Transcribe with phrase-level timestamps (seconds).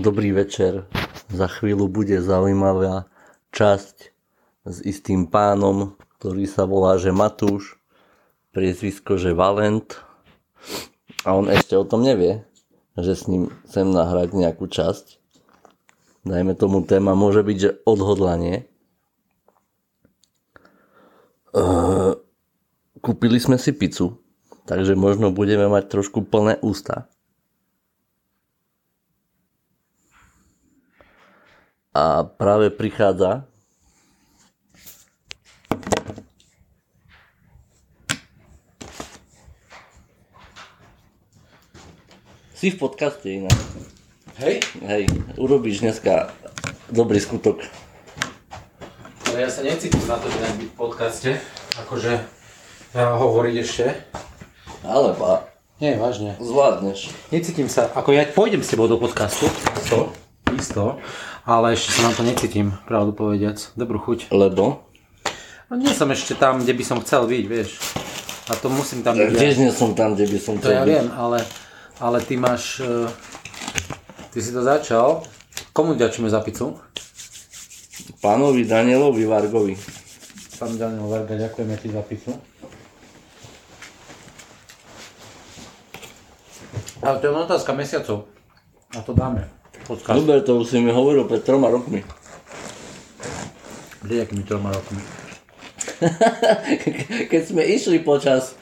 [0.00, 0.88] Dobrý večer.
[1.28, 3.12] Za chvíľu bude zaujímavá
[3.52, 3.96] časť
[4.64, 7.76] s istým pánom, ktorý sa volá že Matúš,
[8.56, 10.00] priezvisko že Valent.
[11.28, 12.48] A on ešte o tom nevie,
[12.96, 15.20] že s ním chcem nahrať nejakú časť.
[16.24, 18.64] Dajme tomu téma, môže byť, že odhodlanie.
[21.52, 22.16] Uh,
[23.04, 24.16] kúpili sme si pizzu,
[24.64, 27.04] takže možno budeme mať trošku plné ústa.
[31.90, 33.50] A práve prichádza
[42.54, 43.56] Si v podcaste inak.
[44.36, 44.60] Hej?
[44.84, 45.08] Hej,
[45.40, 46.28] urobíš dneska
[46.92, 47.64] dobrý skutok.
[49.32, 51.30] Ale ja sa necítim na to, že byť v podcaste.
[51.80, 52.20] Akože
[52.92, 53.86] ja hovoriť ešte.
[54.84, 55.48] Ale pa,
[55.80, 56.36] Nie, vážne.
[56.36, 57.16] zvládneš.
[57.32, 59.48] Necítim sa, ako ja pôjdem s tebou do podcastu.
[59.80, 60.12] Isto.
[60.52, 61.00] Isto.
[61.42, 63.56] Ale ešte sa na to necítim, pravdu povediac.
[63.74, 64.28] Dobrú chuť.
[64.30, 64.84] Lebo?
[65.66, 67.80] No nie som ešte tam, kde by som chcel byť, vieš.
[68.46, 69.30] A to musím tam byť.
[69.32, 70.90] Tiež nie som tam, kde by som To chcel ja byť.
[70.90, 71.38] viem, ale,
[71.98, 72.80] ale ty máš...
[72.80, 73.08] eh,
[74.30, 75.26] Ty si to začal.
[75.72, 76.78] Komu ďačíme za pizzu?
[78.18, 79.74] Pánovi Danielovi Vargovi.
[80.54, 82.34] Pán Daniel Varga, ďakujeme ti za pizzu.
[87.00, 88.28] Ale to je len otázka mesiacov.
[88.92, 89.48] A to dáme.
[89.86, 90.16] Podcast.
[90.20, 92.04] Dobre, to už si mi hovoril pred troma rokmi.
[94.00, 95.00] Kde akými troma rokmi?
[97.32, 98.56] Keď sme išli počas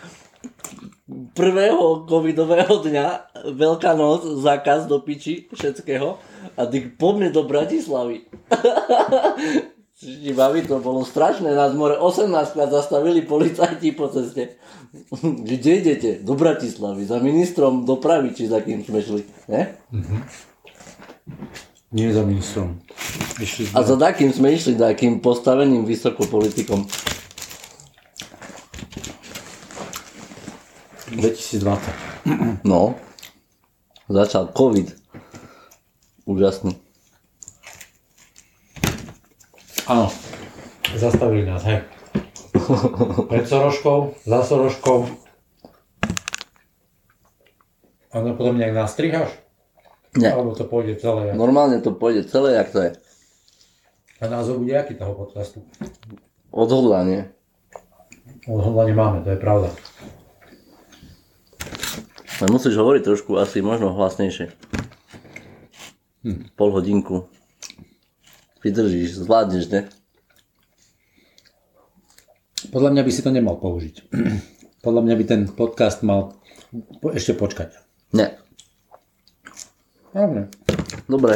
[1.33, 3.07] prvého covidového dňa,
[3.55, 6.19] Veľká noc, zákaz do piči, všetkého,
[6.59, 8.27] a ty poďme do Bratislavy.
[9.99, 14.59] Čiže baví, to bolo strašné, nás more 18 krát zastavili policajti po ceste.
[15.49, 16.11] Kde idete?
[16.23, 19.23] Do Bratislavy, za ministrom dopravy, či za kým sme šli.
[19.51, 19.75] Ne?
[21.89, 22.81] Nie za ministrom.
[23.41, 26.85] Išli A za takým sme išli, takým postaveným vysokopolitikom.
[31.17, 32.63] 2020.
[32.69, 33.01] No,
[34.13, 34.93] začal COVID.
[36.29, 36.77] Úžasný.
[39.89, 40.13] Áno.
[40.93, 41.81] Zastavili nás, hej.
[43.33, 45.09] Pred Soroškou, za Soroškou.
[48.13, 49.48] A no potom nejak nastrihaš?
[50.19, 50.31] Nie.
[50.31, 51.31] Alebo to pôjde celé?
[51.31, 52.91] jak- Normálne to pôjde celé, jak to je.
[54.19, 55.63] A názov bude aký toho podcastu?
[56.51, 57.31] Odhodlanie.
[58.45, 59.71] Odhodlanie máme, to je pravda.
[62.39, 64.51] Ale musíš hovoriť trošku asi možno hlasnejšie.
[66.55, 67.31] Pol hodinku.
[68.59, 69.81] Vydržíš, zvládneš, ne?
[72.69, 74.11] Podľa mňa by si to nemal použiť.
[74.87, 76.35] Podľa mňa by ten podcast mal
[77.09, 77.75] ešte počkať.
[78.13, 78.35] Ne.
[80.13, 80.49] Dobre.
[81.05, 81.35] Dobre.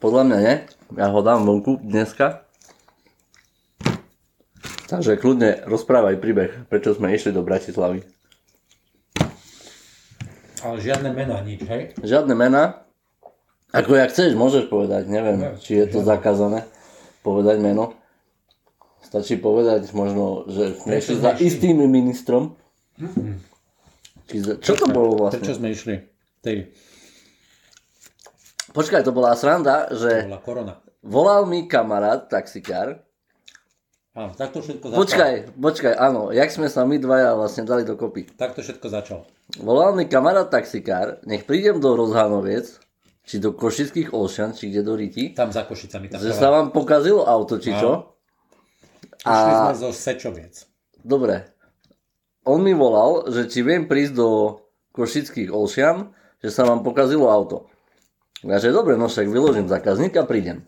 [0.00, 0.54] Podľa mňa nie.
[0.96, 2.46] Ja ho dám vonku dneska.
[4.86, 8.06] Takže kľudne rozprávaj príbeh, prečo sme išli do Bratislavy.
[10.62, 11.92] Ale žiadne mená, nič, hej?
[12.00, 12.86] Žiadne mená.
[13.74, 16.64] Ako jak chceš, môžeš povedať, neviem, Ne, či je to zakázané
[17.26, 17.98] povedať meno.
[19.02, 22.54] Stačí povedať možno, že sme Prečo išli za istým ministrom.
[24.30, 25.58] Či za, čo to bolo Prečo vlastne?
[25.58, 25.94] sme išli?
[26.46, 26.70] Tej,
[28.70, 30.74] Počkaj, to bola sranda, to že bola korona.
[31.02, 33.02] volal mi kamarát, taxikár.
[34.14, 34.98] Áno, takto všetko začal.
[35.02, 38.30] Počkaj, počkaj, áno, jak sme sa my dvaja vlastne dali dokopy.
[38.38, 39.18] Takto všetko začal.
[39.58, 42.78] Volal mi kamarát taxikár, nech prídem do Rozhanoviec,
[43.26, 46.06] či do Košických Olšan, či kde do Riti, Tam za Košicami.
[46.14, 48.14] Tam že sa vám pokazilo auto, či čo.
[49.18, 50.62] Išli A sme zo Sečoviec.
[51.02, 51.50] Dobre.
[52.46, 54.28] On mi volal, že či viem prísť do
[54.94, 57.70] Košických Olšian, že sa vám pokazilo auto.
[58.44, 60.62] Ja že dobre, no však vyložím zákazníka, prídem.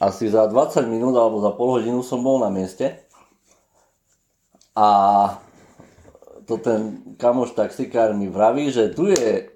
[0.00, 3.04] Asi za 20 minút alebo za pol hodinu som bol na mieste.
[4.74, 4.88] A
[6.48, 9.48] to ten kamoš taxikár mi vraví, že tu je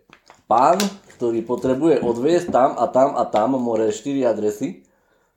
[0.47, 0.79] pán,
[1.19, 4.87] ktorý potrebuje odviesť tam a tam a tam, more 4 adresy.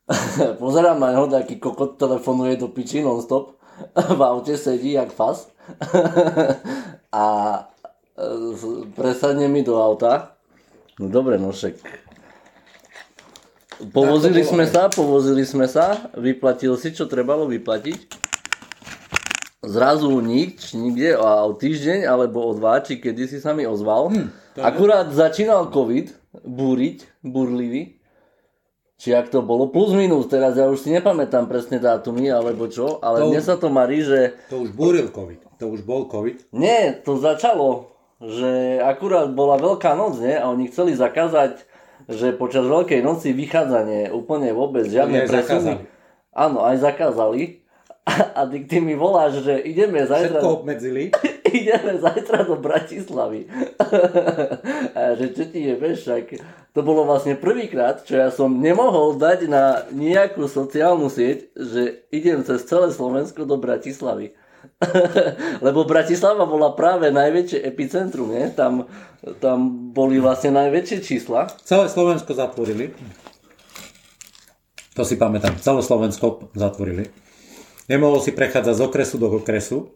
[0.61, 3.57] Pozerám na neho, taký kokot telefonuje do piči non-stop.
[4.17, 5.50] V aute sedí jak fas.
[7.09, 7.23] a
[8.91, 10.38] presadne mi do auta.
[10.97, 11.77] No dobre, no však.
[13.89, 18.21] Povozili sme sa, povozili sme sa, vyplatil si, čo trebalo vyplatiť.
[19.62, 24.09] Zrazu nič, nikde, a o týždeň alebo o dva, či kedy si sa mi ozval.
[24.09, 24.27] Hm,
[24.57, 26.13] Akurát začínal COVID
[26.44, 27.97] búriť, burlivý.
[28.97, 33.01] Či ak to bolo, plus minus, teraz ja už si nepamätám presne dátumy alebo čo,
[33.01, 35.57] ale To mne už- sa to marí, že To už búril COVID.
[35.57, 36.53] To už bol COVID.
[36.53, 37.90] nie, to začalo
[38.21, 40.38] že akurát bola Veľká noc, nie?
[40.38, 41.65] A oni chceli zakázať,
[42.06, 45.85] že počas Veľkej noci vychádzanie úplne vôbec žiadne presuny.
[46.31, 47.62] Áno, aj zakázali.
[48.38, 51.13] A ty, ty mi voláš, že ideme zajtra, Všetko obmedzili.
[51.62, 53.45] ideme zajtra do Bratislavy.
[54.97, 56.25] A že čo ti je, vieš, však
[56.71, 62.41] to bolo vlastne prvýkrát, čo ja som nemohol dať na nejakú sociálnu sieť, že idem
[62.41, 64.33] cez celé Slovensko do Bratislavy.
[65.65, 68.49] Lebo Bratislava bola práve najväčšie epicentrum, nie?
[68.53, 68.89] Tam,
[69.41, 71.49] tam boli vlastne najväčšie čísla.
[71.61, 72.93] Celé Slovensko zatvorili.
[74.97, 75.57] To si pamätám.
[75.61, 77.09] Celé Slovensko zatvorili.
[77.87, 79.91] Nemohol si prechádzať z okresu do okresu.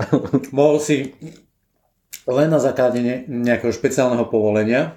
[0.56, 0.96] Mohol si
[2.24, 4.96] len na základe ne- nejakého špeciálneho povolenia.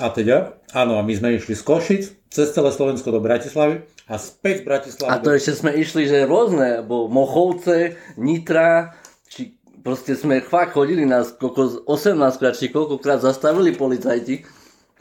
[0.00, 2.02] A teda, áno, a my sme išli z Košic
[2.32, 6.26] cez celé Slovensko do Bratislavy a späť z Bratislavy A to ešte sme išli, že
[6.26, 8.98] rôzne, bo Mochovce, Nitra,
[9.30, 9.54] či
[9.86, 14.42] proste sme fakt chodili nás koľko, 18 krát, či koľkokrát zastavili policajti,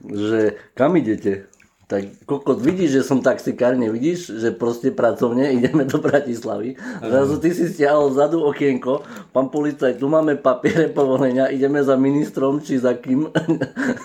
[0.05, 1.49] že kam idete?
[1.89, 6.77] Tak koľko vidíš, že som taxikár, nevidíš, že proste pracovne ideme do Bratislavy.
[7.01, 9.01] Zrazu ty si stiahol vzadu okienko,
[9.33, 13.33] pán policajt, tu máme papiere povolenia, ideme za ministrom, či za kým.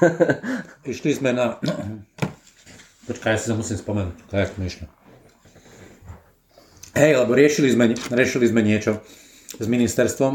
[0.96, 1.60] Išli sme na...
[3.04, 4.16] Počkaj, ja si to musím spomenúť.
[4.30, 4.86] To je smiešne.
[6.94, 9.02] Hej, lebo riešili sme, riešili sme niečo
[9.58, 10.32] s ministerstvom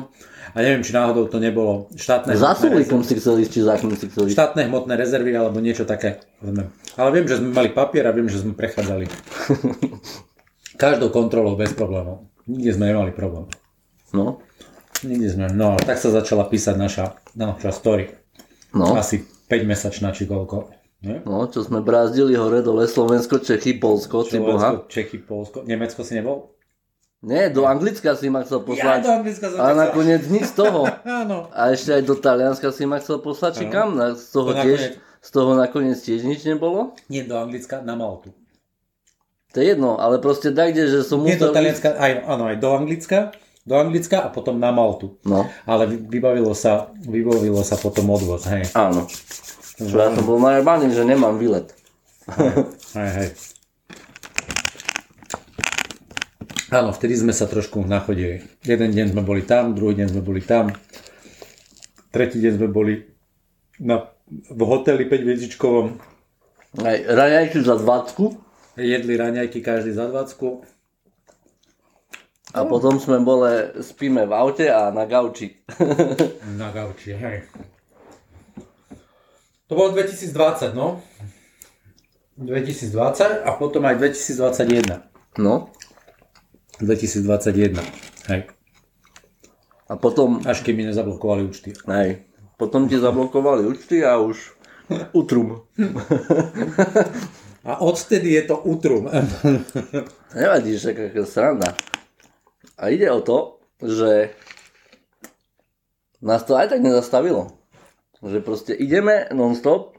[0.53, 4.07] a neviem, či náhodou to nebolo štátne za Sulikom si chcel ísť, či za si
[4.11, 4.35] chcel ísť.
[4.35, 6.19] štátne hmotné rezervy alebo niečo také.
[6.99, 9.07] Ale viem, že sme mali papier a viem, že sme prechádzali.
[10.83, 12.27] Každou kontrolou bez problémov.
[12.43, 13.47] Nikde sme nemali problém.
[14.11, 14.41] No,
[15.03, 15.45] Nikde sme.
[15.55, 17.05] No, tak sa začala písať naša,
[17.39, 18.11] naša story.
[18.75, 18.99] no.
[18.99, 20.78] Asi 5 mesačná či koľko.
[20.99, 21.23] Nie?
[21.23, 24.59] No, čo sme brázdili hore dole, Slovensko, Čechy, Polsko, ty boha.
[24.75, 25.57] Slovensko, Čechy, Polsko.
[25.63, 26.51] Nemecko si nebol?
[27.19, 29.03] Nie, do Anglicka si ma chcel poslať.
[29.05, 30.87] Anglicka som a nakoniec nič z toho.
[31.23, 31.47] Áno.
[31.49, 33.93] A ešte aj do Talianska si ma chcel poslať, či kam?
[33.93, 36.95] Na- Z toho, To tiež, nakoniec- z toho nakoniec tiež nič nebolo?
[37.05, 38.31] Nie do Anglicka, na Maltu.
[39.49, 41.47] To je jedno, ale proste tak, kde, že som Nie do musel...
[41.49, 43.19] ísť- Talianska, aj, áno, aj do Anglicka,
[43.61, 45.19] do Anglicka a potom na Maltu.
[45.21, 48.67] No, Ale vy- vybavilo sa, vybavilo sa potom odvoz, hej.
[48.73, 49.03] áno.
[49.79, 51.71] Čo ja som bol najebaný, že nemám výlet.
[52.99, 53.29] Hej, hej.
[56.69, 58.43] Áno, vtedy sme sa trošku nachodili.
[58.61, 60.69] Jeden deň sme boli tam, druhý deň sme boli tam.
[62.13, 63.07] Tretí deň sme boli
[63.81, 65.87] na, v hoteli 5 hviezdičkovom.
[66.85, 68.49] Aj raňajky za 20
[68.79, 70.63] Jedli raňajky každý za 20.
[72.53, 75.59] a potom sme bole, spíme v aute a na gauči.
[76.59, 77.43] Na gauči, hej.
[79.69, 80.97] To bolo 2020, no.
[82.41, 85.05] 2020 a potom aj 2021.
[85.37, 85.69] No,
[86.81, 87.77] 2021,
[88.33, 88.41] hej.
[89.85, 91.75] a potom, Až keď mi nezablokovali účty.
[91.85, 92.23] aj,
[92.55, 94.39] potom ti zablokovali účty a už
[95.13, 95.67] utrum.
[97.67, 99.05] A odtedy je to utrum.
[100.33, 101.75] Nevadí, že aká sranda.
[102.79, 104.31] A ide o to, že
[106.23, 107.58] nás to aj tak nezastavilo.
[108.19, 109.95] Že proste ideme non-stop,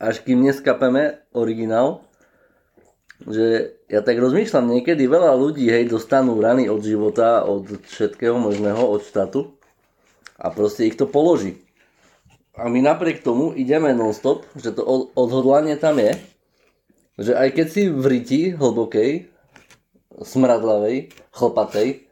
[0.00, 2.02] až kým neskapeme originál,
[3.22, 8.82] že ja tak rozmýšľam, niekedy veľa ľudí hej, dostanú rany od života, od všetkého možného,
[8.82, 9.54] od štátu
[10.40, 11.62] a proste ich to položí.
[12.58, 16.18] A my napriek tomu ideme non-stop, že to od- odhodlanie tam je,
[17.20, 19.30] že aj keď si v riti hlbokej,
[20.18, 22.10] smradlavej, chlpatej,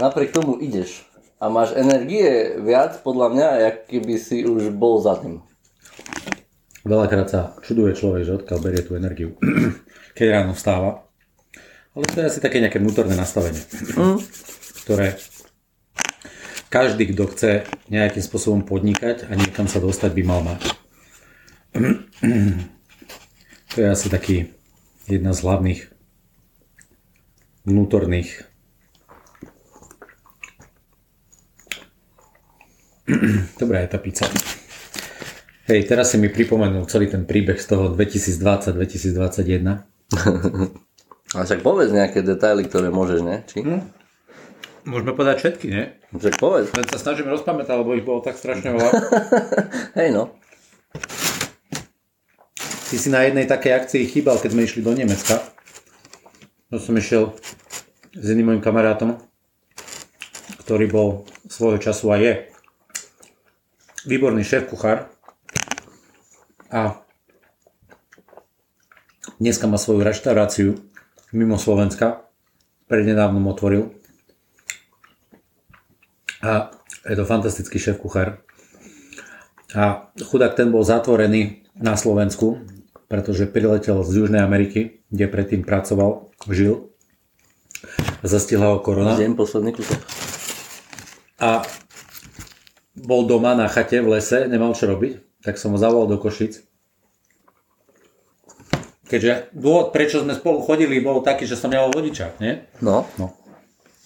[0.00, 1.09] napriek tomu ideš
[1.40, 5.40] a máš energie viac podľa mňa, jak keby si už bol za tým.
[6.84, 9.36] Veľakrát sa čuduje človek, že odkiaľ berie tú energiu,
[10.16, 11.08] keď ráno vstáva.
[11.96, 13.60] Ale to je asi také nejaké vnútorné nastavenie,
[14.84, 15.16] ktoré
[16.70, 17.50] každý, kto chce
[17.90, 20.60] nejakým spôsobom podnikať a niekam sa dostať, by mal mať.
[23.70, 24.50] To je asi taký
[25.06, 25.94] jedna z hlavných
[27.62, 28.49] vnútorných
[33.60, 34.26] Dobrá je tá pizza.
[35.70, 39.62] Hej, teraz si mi pripomenul celý ten príbeh z toho 2020-2021.
[41.38, 43.46] A však povedz nejaké detaily, ktoré môžeš, ne?
[43.46, 43.62] Či?
[44.82, 45.94] Môžeme povedať všetky, nie?
[46.10, 46.74] Však povedz.
[46.74, 48.90] Len sa snažím rozpamätať, lebo ich bolo tak strašne veľa.
[50.02, 50.34] Hej no.
[52.90, 55.38] Ty si na jednej takej akcii chýbal, keď sme išli do Nemecka.
[56.74, 57.38] No som išiel
[58.10, 59.22] s jedným mojim kamarátom,
[60.66, 61.08] ktorý bol
[61.46, 62.49] svojho času a je
[64.06, 65.12] výborný šéf kuchár.
[66.70, 67.02] A
[69.40, 70.78] dneska má svoju reštauráciu
[71.32, 72.24] mimo Slovenska.
[72.86, 73.94] Prednedávnom otvoril.
[76.42, 76.74] A
[77.06, 78.42] je to fantastický šéf kuchár.
[79.74, 82.66] A chudák ten bol zatvorený na Slovensku,
[83.06, 86.90] pretože priletel z Južnej Ameriky, kde predtým pracoval, žil.
[88.26, 89.14] Zastihla ho korona.
[89.14, 89.98] Zjem posledný kúsok.
[91.40, 91.62] A
[93.00, 96.60] bol doma na chate v lese, nemal čo robiť, tak som ho zavolal do Košic.
[99.04, 102.62] Keďže dôvod, prečo sme spolu chodili, bol taký, že som nemal vodiča, nie?
[102.78, 103.34] No, No.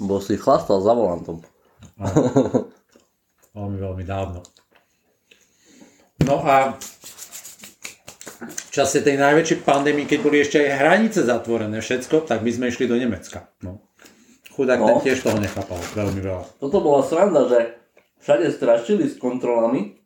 [0.01, 1.45] bo si chlastal za volantom.
[3.53, 4.41] Veľmi, veľmi dávno.
[6.25, 6.75] No a
[8.41, 12.73] v čase tej najväčšej pandémie, keď boli ešte aj hranice zatvorené všetko, tak my sme
[12.73, 13.53] išli do Nemecka.
[13.61, 13.85] No.
[14.51, 14.87] Chudák No.
[14.89, 16.45] ten tiež toho nechápal veľmi veľa.
[16.59, 17.77] Toto bola sranda, že
[18.25, 20.01] všade strašili s kontrolami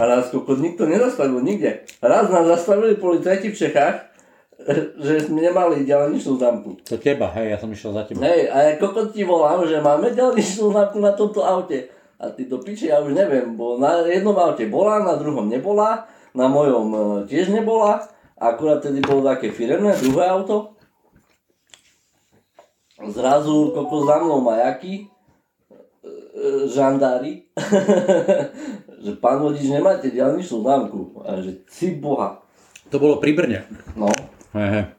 [0.00, 1.84] a nás kokos nikto nezastavil nikde.
[2.00, 3.96] Raz nás zastavili policajti v Čechách,
[5.04, 6.80] že sme nemali diaľničnú známku.
[6.88, 8.24] To teba, hej, ja som išiel za teba.
[8.24, 11.92] Hej, a ja kokot ti volám, že máme diaľničnú známku na tomto aute.
[12.20, 16.04] A ty to piče, ja už neviem, bo na jednom aute bola, na druhom nebola,
[16.36, 16.98] na mojom e,
[17.28, 18.04] tiež nebola,
[18.36, 20.76] akurát tedy bolo také firemné, druhé auto.
[23.00, 25.08] Zrazu kokos za mnou majaky,
[26.70, 27.50] žandári,
[29.04, 31.00] že pán vodič nemáte diaľničnú známku.
[31.26, 32.42] A že si boha.
[32.90, 33.60] To bolo pri Brne.
[33.94, 34.10] No,
[34.54, 34.90] hej.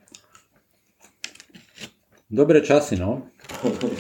[2.31, 3.27] Dobré časy, no.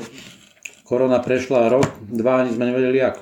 [0.87, 3.21] Korona prešla rok, dva, ani sme nevedeli ako.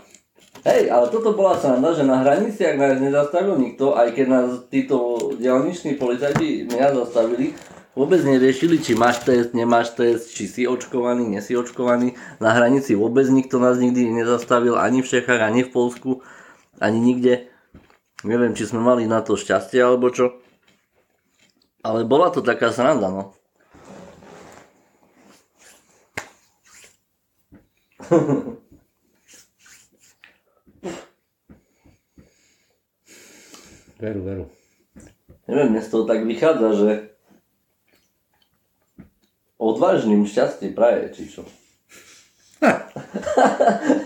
[0.60, 5.18] Hej, ale toto bola sranda, že na hraniciach nás nezastavil nikto, aj keď nás títo
[5.40, 7.56] dialniční policajti mňa zastavili,
[8.00, 12.16] vôbec neriešili, či máš test, nemáš test, či si očkovaný, nesi očkovaný.
[12.40, 16.24] Na hranici vôbec nikto nás nikdy nezastavil, ani v Čechách, ani v Polsku,
[16.80, 17.52] ani nikde.
[18.24, 20.40] Neviem, či sme mali na to šťastie alebo čo.
[21.84, 23.36] Ale bola to taká sranda, no.
[34.00, 34.46] Veru, veru.
[35.52, 37.19] Neviem, mne z toho tak vychádza, že
[39.60, 41.44] odvážnym šťastie praje, či čo.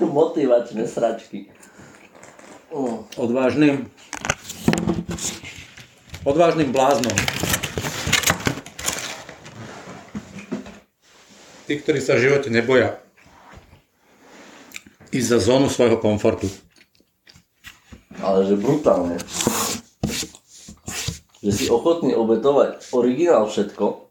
[0.02, 1.54] Motivačné sračky.
[2.74, 3.06] Mm.
[3.22, 3.86] Odvážnym.
[6.26, 7.14] Odvážnym bláznom.
[11.64, 13.00] Tí, ktorí sa v živote neboja
[15.14, 16.50] ísť za zónu svojho komfortu.
[18.20, 19.22] Ale že brutálne.
[21.44, 24.03] Že si ochotný obetovať originál všetko.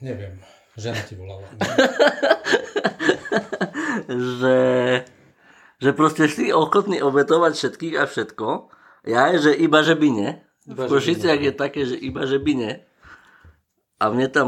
[0.01, 0.39] neviem,
[0.77, 1.45] žena ti volala.
[4.39, 4.57] že,
[5.79, 8.47] že proste si ochotný obetovať všetkých a všetko.
[9.07, 10.31] Ja je, že iba že by nie.
[10.67, 12.73] Iba, V Košiciach je také, že iba že by nie.
[13.97, 14.47] A mne tam...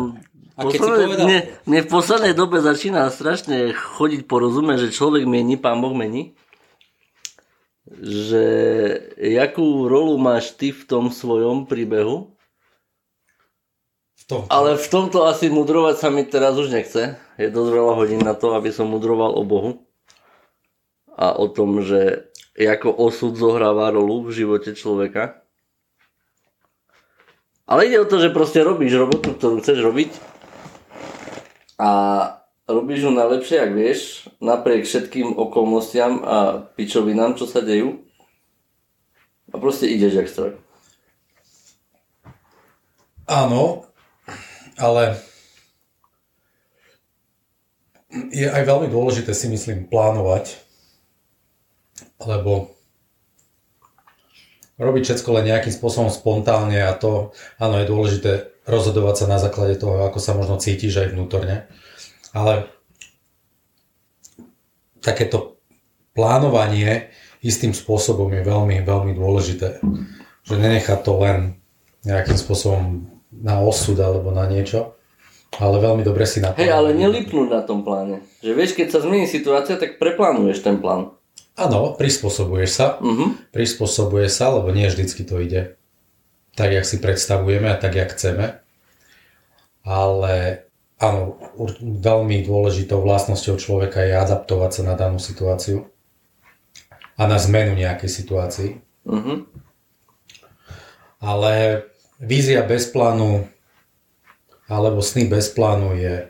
[0.60, 4.96] A keď si posledné- povedal- mne, mne v poslednej dobe začína strašne chodiť porozumieť, že
[5.00, 6.36] človek mení, pán Boh mení.
[7.90, 8.44] Že
[9.18, 12.36] jakú rolu máš ty v tom svojom príbehu,
[14.28, 14.46] To.
[14.52, 17.18] ale v tomto asi mudrovať sa mi teraz už nechce.
[17.40, 19.88] Je dosť veľa hodín na to, aby som mudroval o Bohu.
[21.16, 25.40] A o tom, že ako osud zohráva rolu v živote človeka.
[27.70, 30.12] Ale ide o to, že proste robíš robotu, ktorú chceš robiť.
[31.78, 31.90] A
[32.70, 36.38] robíš ju najlepšie, ak vieš, napriek všetkým okolnostiam a
[36.78, 38.06] pičovinám, čo sa dejú.
[39.50, 40.52] A proste ideš jak stroj.
[43.30, 43.89] Áno,
[44.80, 45.20] ale
[48.34, 50.58] je aj veľmi dôležité si myslím plánovať,
[52.24, 52.74] lebo
[54.80, 58.32] robiť všetko len nejakým spôsobom spontánne a to, áno, je dôležité
[58.64, 61.68] rozhodovať sa na základe toho, ako sa možno cítiš aj vnútorne,
[62.32, 62.72] ale
[65.04, 65.60] takéto
[66.16, 69.80] plánovanie istým spôsobom je veľmi, veľmi dôležité.
[70.44, 71.38] Že nenechať to len
[72.04, 74.98] nejakým spôsobom na osud alebo na niečo,
[75.58, 76.66] ale veľmi dobre si naplánovať.
[76.66, 78.22] Hej, ale nelipnúť na tom pláne.
[78.42, 81.14] Že vieš, keď sa zmení situácia, tak preplánuješ ten plán.
[81.60, 83.52] Áno, prispôsobuješ sa, Mhm.
[83.52, 85.76] prispôsobuje sa, lebo nie vždycky to ide
[86.56, 88.60] tak, jak si predstavujeme a tak, jak chceme.
[89.88, 90.68] Ale
[91.00, 91.40] áno,
[91.80, 95.88] veľmi dôležitou vlastnosťou človeka je adaptovať sa na danú situáciu
[97.16, 98.70] a na zmenu nejakej situácii.
[99.08, 99.48] Mhm.
[101.20, 101.84] Ale
[102.20, 103.48] vízia bez plánu
[104.70, 106.28] alebo sny bez plánu je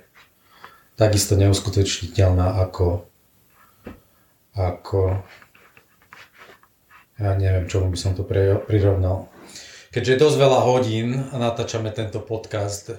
[0.96, 3.10] takisto neuskutočniteľná ako
[4.54, 5.20] ako
[7.20, 9.28] ja neviem, čomu by som to pri- prirovnal.
[9.92, 12.96] Keďže dosť veľa hodín natáčame tento podcast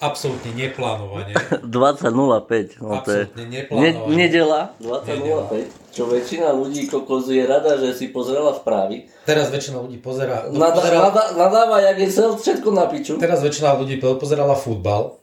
[0.00, 2.80] absolútne neplánovane, 20.05.
[2.80, 4.10] No absolútne Ne, neplánovane.
[4.10, 5.92] nedela 20.05.
[5.92, 9.10] Čo väčšina ľudí kokos je rada, že si pozrela správy.
[9.22, 13.14] Teraz väčšina ľudí pozerá, no, Nadá, pozerá nadá, nadáva, jak je cel, všetko na piču.
[13.16, 15.20] teraz väčšina ľudí pozerala futbal,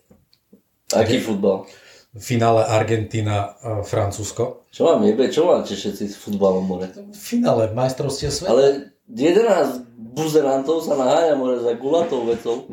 [0.87, 1.67] Aký futbal?
[2.13, 4.65] v finále Argentína, e, Francúzsko.
[4.69, 5.27] Čo vám jebe?
[5.27, 6.89] Čo máte všetci s futbalom more?
[6.89, 8.49] V finále majstrovstiev sveta.
[8.49, 8.63] Ale
[9.05, 12.65] 11 buzerantov sa naháňa more za gulatou vecou.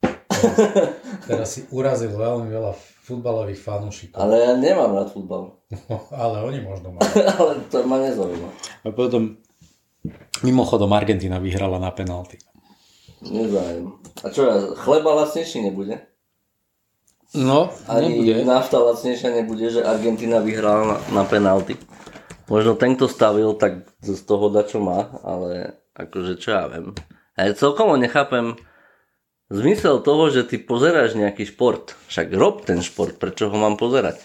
[1.26, 2.72] Teraz si urazil veľmi veľa
[3.04, 4.18] futbalových fanúšikov.
[4.20, 5.58] Ale ja nemám rád futbal.
[6.14, 7.10] Ale oni možno majú.
[7.38, 8.48] Ale to ma nezaujíma.
[8.84, 9.36] A potom
[10.40, 12.40] mimochodom Argentina vyhrala na penalty.
[13.20, 14.00] Nezájem.
[14.24, 14.48] A čo
[14.80, 16.00] chleba lacnejší nebude?
[17.36, 18.42] No, Ani nebude.
[18.42, 21.76] nafta lacnejšia nebude, že Argentina vyhrala na, na penalty.
[22.50, 26.90] Možno ten, kto stavil, tak z toho da čo má, ale akože čo ja viem.
[27.38, 28.58] Ja celkovo nechápem
[29.50, 31.98] zmysel toho, že ty pozeráš nejaký šport.
[32.06, 34.22] Však rob ten šport, prečo ho mám pozerať?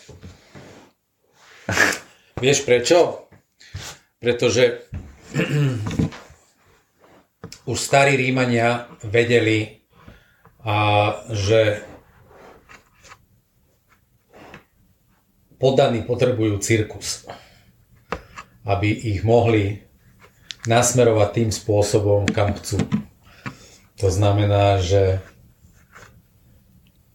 [2.46, 3.28] Vieš prečo?
[4.22, 4.86] Pretože
[7.72, 9.82] už starí Rímania vedeli,
[10.62, 11.82] a, že
[15.58, 17.26] poddaní potrebujú cirkus,
[18.66, 19.86] aby ich mohli
[20.66, 22.82] nasmerovať tým spôsobom, kam chcú.
[23.96, 25.24] To znamená, že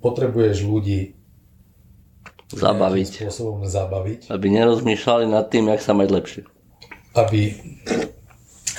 [0.01, 1.01] potrebuješ ľudí
[2.51, 3.23] Zabaviť.
[3.23, 6.43] spôsobom zabaviť, Aby nerozmýšľali nad tým, jak sa mať lepšie.
[7.15, 7.55] aby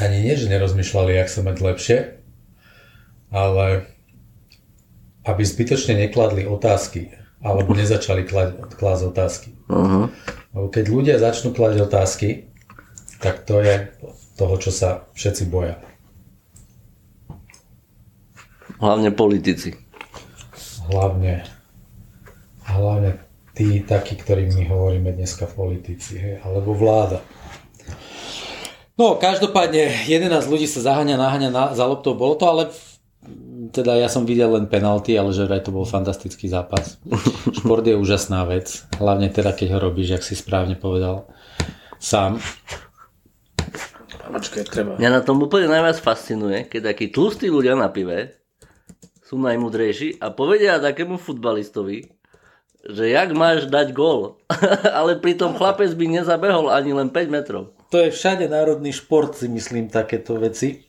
[0.02, 1.98] ani nie, že nerozmýšľali, jak sa mať lepšie,
[3.30, 3.86] ale
[5.24, 9.50] aby zbytočne nekladli otázky, alebo nezačali klať, klásť otázky.
[9.70, 10.10] Uh-huh.
[10.52, 12.50] Lebo keď ľudia začnú klať otázky,
[13.22, 13.88] tak to je
[14.36, 15.78] toho, čo sa všetci boja.
[18.82, 19.78] Hlavne politici.
[20.89, 21.46] Hlavne,
[22.65, 23.22] hlavne
[23.54, 27.22] tí takí, ktorým my hovoríme dneska politici, hej, alebo vláda.
[28.98, 32.17] No, každopádne 11 ľudí sa zaháňa, naháňa na, za loptou.
[32.17, 32.63] Bolo to ale
[33.70, 36.98] teda ja som videl len penalty, ale že vraj to bol fantastický zápas.
[37.62, 41.30] Šport je úžasná vec, hlavne teda keď ho robíš, jak si správne povedal
[42.02, 42.41] sám.
[44.26, 44.98] Počkaj, treba.
[44.98, 48.41] Mňa na tom úplne najviac fascinuje, keď takí tlustí ľudia na pive
[49.32, 52.12] sú najmudrejší a povedia takému futbalistovi,
[52.84, 54.44] že jak máš dať gól.
[55.00, 57.72] Ale pritom chlapec by nezabehol ani len 5 metrov.
[57.96, 60.84] To je všade národný šport, si myslím, takéto veci.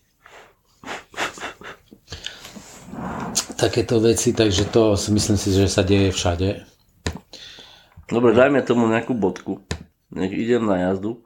[3.54, 6.66] Takéto veci, takže to si myslím si, že sa deje všade.
[8.10, 9.62] Dobre, dajme tomu nejakú bodku.
[10.10, 11.22] Nech idem na jazdu,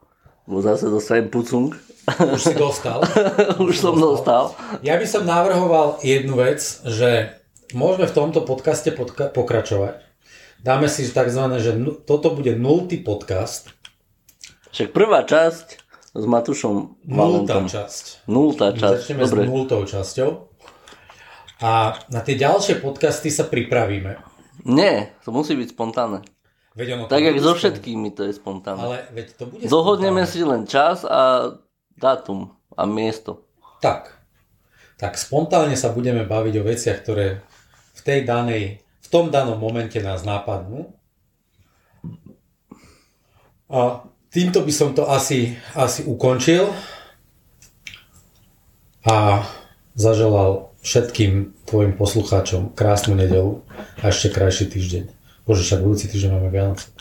[0.47, 1.75] bo zase dostanem pucung.
[2.07, 3.03] Už si dostal.
[3.59, 4.55] Už som dostal.
[4.79, 7.35] Ja by som navrhoval jednu vec, že
[7.71, 9.99] môžeme v tomto podcaste podka- pokračovať.
[10.57, 11.43] Dáme si tzv.
[11.53, 13.75] že nu- toto bude nultý podcast,
[14.67, 15.67] Však prvá časť
[16.11, 17.17] s Matušom nultá
[17.57, 17.63] Valentom.
[17.65, 18.03] časť.
[18.25, 19.41] Nultá časť, Začneme dobre.
[19.41, 20.29] s nultou časťou.
[21.59, 21.71] A
[22.07, 24.21] na tie ďalšie podcasty sa pripravíme.
[24.63, 26.21] Nie, to musí byť spontánne.
[26.77, 28.85] Veď ono Tak jak so všetkými to je spontánne.
[28.85, 30.33] Ale veď to bude Dohodneme spontánne.
[30.37, 31.51] si len čas a
[31.97, 33.49] dátum a miesto.
[33.81, 34.13] Tak.
[35.01, 37.41] Tak spontánne sa budeme baviť o veciach, ktoré
[37.97, 40.93] v tej danej, v tom danom momente nás nápadnú.
[43.73, 46.69] A týmto by som to asi, asi ukončil
[49.01, 49.43] a
[49.97, 53.65] zaželal všetkým tvojim poslucháčom krásnu nedelu
[53.99, 55.16] a ešte krajší týždeň.
[55.47, 56.91] Bože, však budúci týždeň máme Vianoce.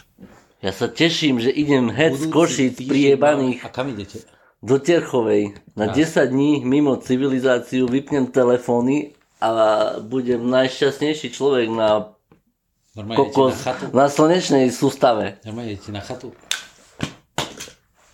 [0.62, 4.22] Ja sa teším, že idem head z Košic priebaných A kam idete?
[4.62, 9.50] do Terchovej na 10 dní mimo civilizáciu, vypnem telefóny a
[10.00, 12.14] budem najšťastnejší človek na
[12.96, 13.84] Normálne kokos na chatu?
[13.92, 15.42] na slnečnej sústave.
[15.44, 16.32] Normálne idete na chatu?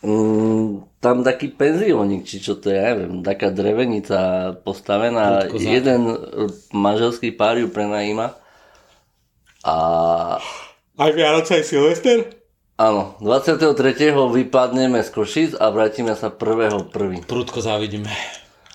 [0.02, 6.00] Mm, tam taký penziónik, či čo to je, ja neviem, taká drevenica postavená, Prudko jeden
[6.74, 8.34] manželský pár ju prenajíma
[9.64, 9.75] a
[10.98, 12.18] Aj Vianoce, aj Silvester?
[12.77, 13.72] áno, 23.
[14.12, 16.90] vypadneme z Košic a vrátime sa 1.
[16.90, 17.22] prvý.
[17.22, 18.11] Prudko závidíme.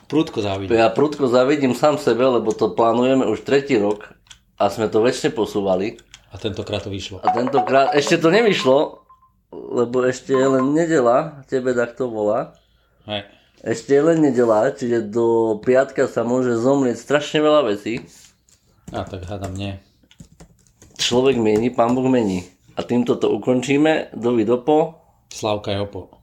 [0.08, 0.80] Prudko závidíme.
[0.80, 4.15] Ja prudko zavidím sám sebe, lebo to plánujeme už tretí rok
[4.56, 6.00] a sme to väčšine posúvali.
[6.32, 7.19] A tentokrát to vyšlo.
[7.23, 9.04] A tentokrát ešte to nevyšlo,
[9.52, 12.56] lebo ešte je len nedela, tebe takto volá.
[13.08, 13.28] Hej.
[13.63, 18.04] Ešte je len nedela, čiže do piatka sa môže zomrieť strašne veľa vecí.
[18.95, 19.80] A tak hádam nie.
[20.97, 22.43] Človek mení, pán Boh mení.
[22.77, 24.13] A týmto to ukončíme.
[24.13, 24.93] Dovidopo.
[25.33, 26.16] Slavka je opo.